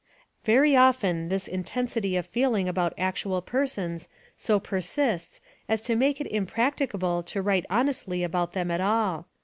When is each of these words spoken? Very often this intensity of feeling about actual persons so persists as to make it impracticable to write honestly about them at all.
Very 0.43 0.75
often 0.75 1.29
this 1.29 1.47
intensity 1.47 2.15
of 2.15 2.25
feeling 2.25 2.67
about 2.67 2.93
actual 2.97 3.39
persons 3.39 4.07
so 4.35 4.59
persists 4.59 5.41
as 5.69 5.79
to 5.83 5.95
make 5.95 6.19
it 6.19 6.25
impracticable 6.25 7.21
to 7.21 7.39
write 7.39 7.67
honestly 7.69 8.23
about 8.23 8.53
them 8.53 8.71
at 8.71 8.81
all. 8.81 9.27